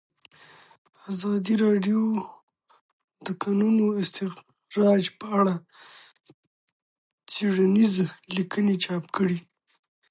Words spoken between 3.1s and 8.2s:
د کانونو استخراج په اړه څېړنیزې